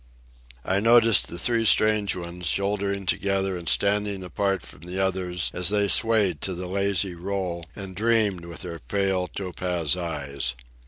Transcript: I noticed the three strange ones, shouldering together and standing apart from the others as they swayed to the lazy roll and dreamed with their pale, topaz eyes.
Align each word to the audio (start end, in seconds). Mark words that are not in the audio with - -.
I 0.65 0.79
noticed 0.79 1.27
the 1.27 1.37
three 1.37 1.63
strange 1.63 2.15
ones, 2.15 2.47
shouldering 2.47 3.05
together 3.05 3.55
and 3.55 3.69
standing 3.69 4.23
apart 4.23 4.63
from 4.63 4.81
the 4.81 4.99
others 4.99 5.51
as 5.53 5.69
they 5.69 5.87
swayed 5.87 6.41
to 6.41 6.55
the 6.55 6.65
lazy 6.65 7.13
roll 7.13 7.67
and 7.75 7.95
dreamed 7.95 8.45
with 8.45 8.63
their 8.63 8.79
pale, 8.79 9.27
topaz 9.27 9.95
eyes. 9.95 10.55